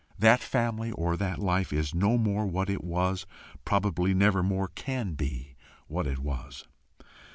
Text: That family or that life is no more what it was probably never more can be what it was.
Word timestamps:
That 0.17 0.41
family 0.41 0.91
or 0.93 1.15
that 1.17 1.37
life 1.37 1.71
is 1.71 1.93
no 1.93 2.17
more 2.17 2.47
what 2.47 2.71
it 2.71 2.83
was 2.83 3.27
probably 3.65 4.15
never 4.15 4.41
more 4.41 4.67
can 4.69 5.13
be 5.13 5.55
what 5.87 6.07
it 6.07 6.17
was. 6.17 6.65